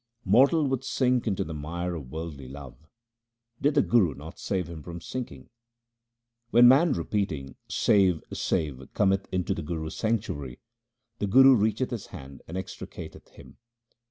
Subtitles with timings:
[0.25, 2.87] Mortal would sink into the mire of worldly love,
[3.61, 5.51] did the Guru not save him from sinking.
[6.49, 8.23] When man repeating' Save!
[8.33, 10.61] save!' cometh into the Guru's sanctuary 2,
[11.19, 13.57] the Guru reacheth his hand and extri cateth him.